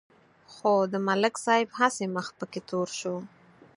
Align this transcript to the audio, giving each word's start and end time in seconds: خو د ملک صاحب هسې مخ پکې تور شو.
خو 0.53 0.73
د 0.91 0.93
ملک 1.07 1.35
صاحب 1.45 1.69
هسې 1.79 2.05
مخ 2.15 2.27
پکې 2.39 2.61
تور 2.69 2.87
شو. 2.99 3.15